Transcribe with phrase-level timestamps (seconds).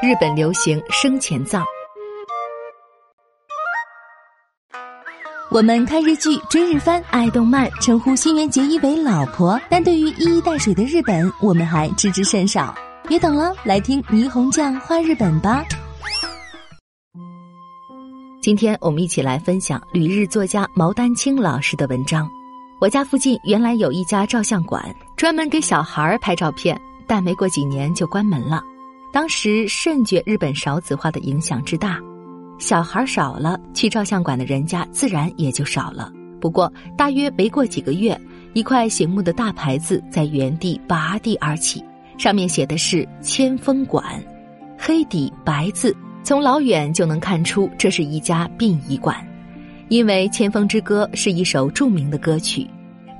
[0.00, 1.64] 日本流行生前葬。
[5.50, 12.72] 我们看日剧、追日番、爱动漫，称呼新垣结衣为老婆，但对于一衣带水的日本，我们还知之甚少。
[13.08, 15.64] 别等了，来听霓虹酱画日本吧。
[18.40, 22.30] 今天我们一起来分享旅日作家毛丹青老师的文章。
[22.80, 28.62] 我家附近原来有一家照相馆，专门给小孩拍照片，但没过几年就关门了。
[29.12, 31.98] 当时甚觉日本少子化的影响之大。
[32.58, 36.12] 小孩少了，去照相馆的人家自然也就少了。
[36.40, 38.20] 不过，大约没过几个月，
[38.52, 41.84] 一块醒目的大牌子在原地拔地而起，
[42.16, 44.04] 上面写的是“千峰馆”，
[44.78, 49.16] 黑底白字，从老远就能看出这是一家殡仪馆。
[49.88, 52.68] 因为《千峰之歌》是一首著名的歌曲，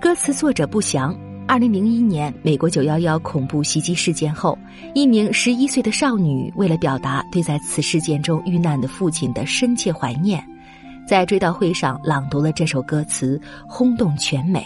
[0.00, 1.16] 歌词作者不详。
[1.48, 4.56] 二零零一年，美国九幺幺恐怖袭击事件后，
[4.94, 10.44] 一名十一岁的少女为了表达对在此事件中遇难的父亲的深切怀念，
[11.08, 14.62] 在追悼会上朗读了这首歌词，轰动全美。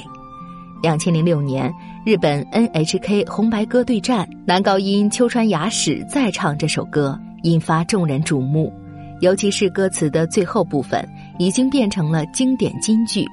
[0.83, 1.73] 两千零六年，
[2.05, 8.73] 日本 NHK 红白歌对战，男高音秋川雅史再唱这首歌，引发众人瞩目，
[9.21, 11.09] 尤其是歌词的最后部分，
[11.39, 13.25] 已经变成了经典金句。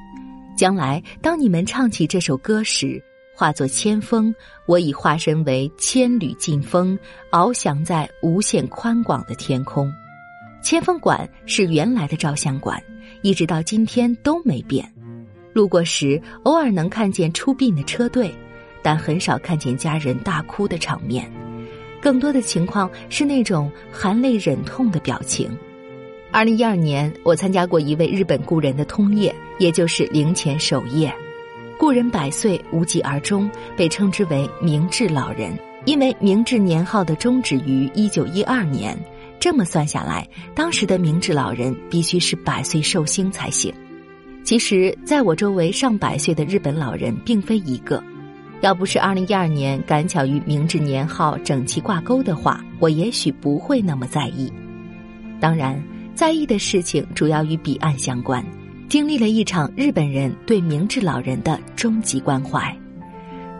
[0.56, 3.02] 将来，当你们唱起这首歌时，
[3.40, 7.00] 化作千峰，我已化身为千缕劲风，
[7.32, 9.90] 翱翔在无限宽广的天空。
[10.62, 12.78] 千峰馆是原来的照相馆，
[13.22, 14.86] 一直到今天都没变。
[15.54, 18.30] 路过时，偶尔能看见出殡的车队，
[18.82, 21.32] 但很少看见家人大哭的场面。
[22.02, 25.50] 更多的情况是那种含泪忍痛的表情。
[26.30, 31.10] 二零一二年，我参加过一位日本故人的通夜，也就是灵前守夜。
[31.80, 39.00] 故人百岁无疾而终，被称之为明治老人，因为明治年号的终止于一九一二年。
[39.40, 43.74] 这么算下来，当时的明治老人必须是百岁寿星才行。
[44.44, 48.04] 其实，在我周围上百岁的日本老人并非一个。
[48.60, 54.52] 要不是二零一二年赶巧与明治年号整齐挂钩的话，我也许不会那么在意。
[55.40, 55.82] 当然，
[56.14, 58.46] 在意的事情主要与彼岸相关。
[58.90, 62.76] 经历了一场日本人对明治老人的终极关怀。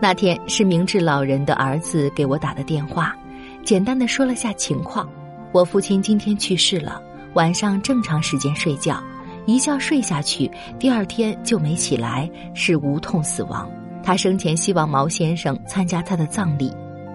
[0.02, 3.14] 那天是明治老人的儿子给我打的电话，
[3.62, 5.08] 简单的说了下情况。
[5.52, 7.00] 我父亲今天去世了，
[7.34, 9.00] 晚上正常时间睡觉，
[9.46, 13.70] 一觉睡下去，第二天就没起来，是无痛死亡。
[14.02, 16.72] 他生前希望毛先生参加他的葬礼，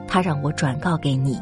[0.08, 1.38] 他让我转告给你。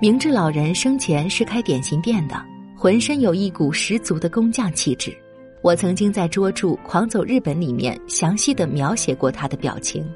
[0.00, 2.34] 明治老人生前是开点心店的，
[2.76, 5.16] 浑身有一股十足的工匠气质。
[5.60, 10.08] 我曾经在桌著《狂走日本》里面详细的描写过他的表情，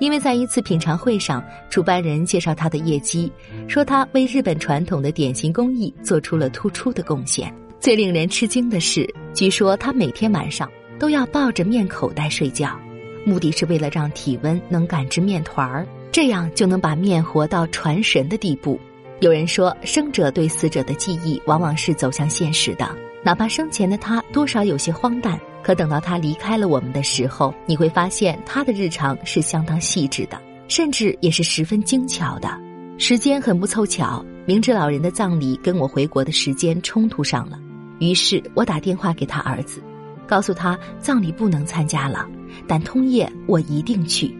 [0.00, 3.32] 因为在一次品尝会上，主办人介绍他的业绩，
[3.68, 7.54] 说他为日本传统的点心工艺做出了突出的贡献。
[7.78, 12.78] 最令人吃惊的是，据说他每天晚上都要抱着面口袋睡觉，
[13.24, 18.78] 目的是为了让体温能感知面团儿，这样就能把面活到传神的地步。
[19.20, 22.88] 有人说，生者对死者的记忆往往是走向现实的。
[23.22, 32.48] 哪怕生前的他多少有些荒诞，可等到他离开了我们的时候，你会发现他的日常是相当细致的，甚至也是十分精巧的。
[32.96, 37.58] 时间很不凑巧，明治老人的葬礼跟我回国的时间冲突上了，
[37.98, 39.82] 于是我打电话给他儿子，
[40.26, 42.26] 告诉他葬礼不能参加了，
[42.66, 44.34] 但通夜我一定去。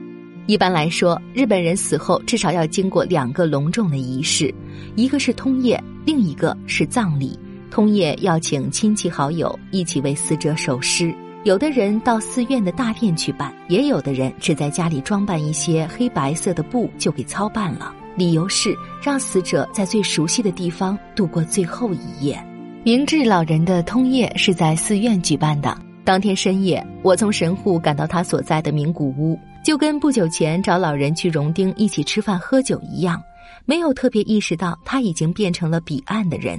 [0.47, 4.53] 一般来说，日本人死后至少要经过两个隆重的仪式，
[4.97, 7.39] 一个是通夜，另一个是葬礼。
[7.71, 11.15] 通夜要请亲戚好友一起为死者守尸，
[11.45, 17.95] 有的人到寺院的大殿去办，也有的人只在家里装扮一些黑白色的布就给操办了。
[18.17, 22.45] 理由是让死者在最熟悉的地方度过最后一夜。
[22.83, 25.77] 明治老人的通夜是在寺院举办的。
[26.05, 33.23] 当天深夜，我从神户赶到他所在的名古屋，就跟不久前找老人去荣町一起吃饭喝酒一样，
[33.65, 36.59] 没有特别意识到他已经变成了彼岸的人。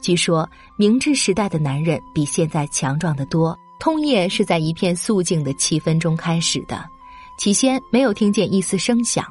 [0.00, 3.58] 据说明治时代的男人比现在强壮得多。
[3.78, 6.84] 通夜是在一片肃静的气氛中开始的，
[7.38, 9.24] 起先没有听见一丝声响，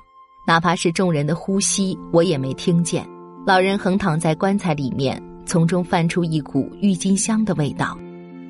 [0.43, 3.07] 哪怕是众人的呼吸，我也没听见。
[3.45, 7.95] 老人横躺在棺材里面，从中泛出一股郁金香的味道。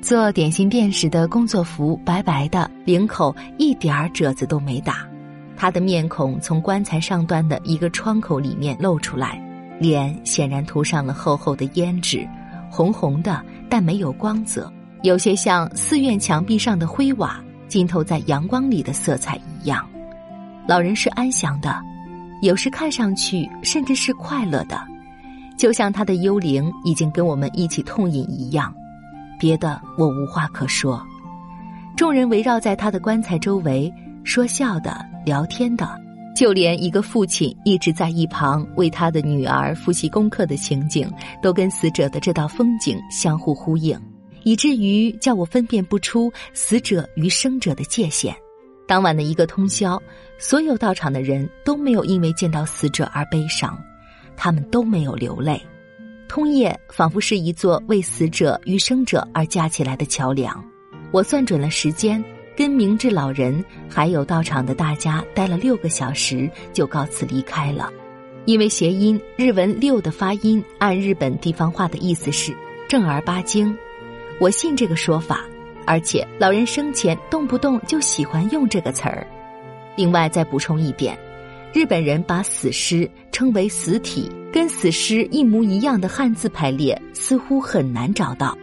[0.00, 5.06] 做点心店时的工作服白白的，领口一点儿褶子都没打，
[5.54, 9.38] 他的面孔从棺材上端的一个窗口里面露出来。
[9.80, 12.28] 脸显然涂上了厚厚的胭脂，
[12.70, 14.70] 红红的，但没有光泽，
[15.02, 19.88] 有些像寺院墙壁上的灰瓦浸透在阳光里的色彩一样。
[20.68, 21.80] 老人是安详的，
[22.42, 24.78] 有时看上去甚至是快乐的。
[25.56, 28.72] 就像他的幽灵已经跟我们一起痛饮一样。
[29.38, 31.02] 别的我无话可说。
[31.96, 33.92] 众人围绕在他的棺材周围，
[34.24, 35.98] 说笑的、聊天的，
[36.34, 41.10] 就连一个父亲一直在一旁为他的女儿复习功课的情景，
[41.42, 44.00] 都跟死者的这道风景相互呼应，
[44.44, 48.34] 以至于叫我分辨不出死者与生者的界限。
[48.86, 50.00] 当晚的一个通宵，
[50.38, 53.78] 所有到场的人都没有因为见到死者而悲伤，
[54.36, 55.60] 他们都没有流泪。
[56.28, 60.64] 通夜仿佛是一座为死者与生者而架起来的桥梁。
[61.12, 62.22] 我算准了时间，
[62.60, 67.90] 跟明智老人还有到场的大家待了六个小时，就告辞离开了。
[68.44, 72.54] 因为谐音日文“六”的发音，按日本地方话的意思是
[72.86, 73.74] 正儿八经。
[74.38, 75.40] 我信这个说法，
[75.86, 79.26] 而且老人生前动不动就喜欢用这个词儿。
[79.96, 81.18] 另外再补充一点，
[81.72, 88.54] 日本人把死尸称为死体，跟死尸一模一样的汉字排列似乎很难找到。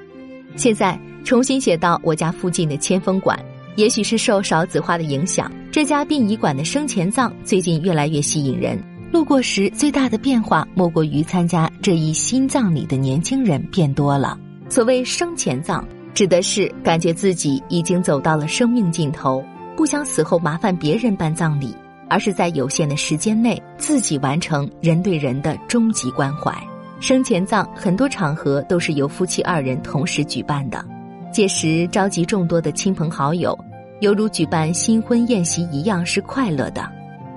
[0.55, 0.99] 现在。
[1.23, 3.37] 重新写到我家附近的千峰馆，
[3.77, 8.75] 也许是受少子化的影响，这家殡仪馆的生前葬最近越来越吸引人。
[9.13, 14.35] 路过时最大的变化，莫过于参加这一新葬礼的年轻人变多了。
[14.67, 19.45] 所谓生前葬，指的是感觉自己已经走到了生命尽头，
[19.75, 21.71] 不想死后麻烦别人办葬礼，
[22.09, 26.51] 而是在有限的时间内自己完成人对人的终极关怀。
[26.99, 30.83] 生前葬很多场合都是由夫妻二人同时举办的。
[31.31, 33.55] 届时召集众多的亲朋好友，
[33.99, 36.87] 犹如举办新婚宴席一样是快乐的。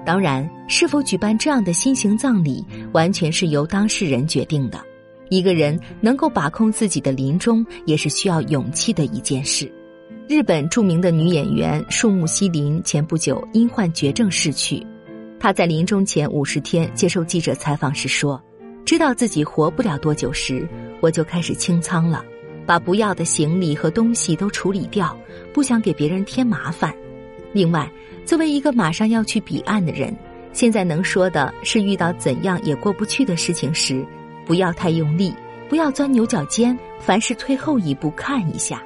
[0.04, 4.80] 当然，是否举办这样的新型葬礼，完全是由当事人决定的。
[5.28, 9.70] 一个人能够把控自己的临终，也是需要勇气的一件事。
[10.28, 14.84] 日本著名的女演员树木希林前不久因患绝症逝去，
[15.38, 18.42] 她在临终前五十天接受记者采访时说
[18.84, 20.68] ：“知道自己活不了多久时，
[21.00, 22.24] 我就开始清仓了。”
[22.70, 25.19] 把不要的行李和东西都处理掉，
[25.52, 26.94] 不想给别人添麻烦。
[27.52, 27.90] 另外，
[28.25, 30.17] 作为一个马上要去彼岸的人，
[30.52, 34.06] 现在能说的是，遇到怎样也过不去的事情时，
[34.46, 35.34] 不要太用力，
[35.69, 38.81] 不要钻牛角尖，凡事退后一步看一下，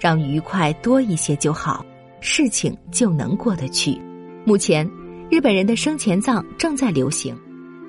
[0.00, 1.86] 让愉快多一些就好，
[2.20, 3.96] 事情就能过得去。
[4.44, 4.84] 目前，
[5.30, 7.38] 日本人的生前葬正在流行，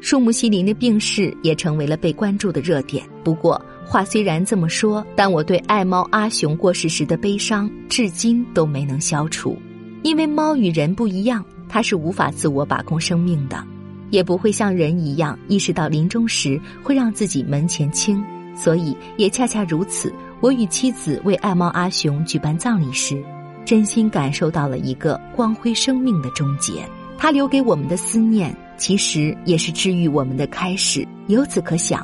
[0.01, 3.03] 树木希林的病逝也成为了被关注的热点。
[3.23, 9.57] 不过，话虽然这么说，但我对爱猫阿雄过世时的悲伤至今都没能消除。
[10.01, 13.61] 因为猫与人不一样，它是无法自我把控生命的，
[14.09, 18.23] 也不会像人一样意识到临终时会让自己门前清。
[18.55, 23.21] 所以，也恰恰如此，我与妻子为爱猫阿雄举办葬礼时，
[23.65, 26.87] 真心感受到了一个光辉生命的终结。
[27.17, 31.07] 他留给我们的思念，其实也是治愈我们的开始。
[31.27, 32.03] 由此可想。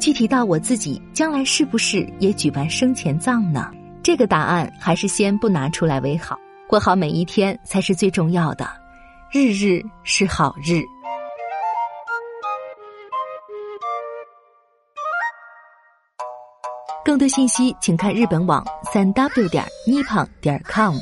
[0.00, 3.70] 具体到我自己，将来是不是也举办生前葬呢？
[4.02, 6.36] 这个答案还是先不拿出来为好。
[6.68, 8.68] 过好每一天才是最重要的，
[9.32, 10.82] 日日是好日。
[17.04, 20.96] 更多信息请看日本网三 w 点 nippon 点 com。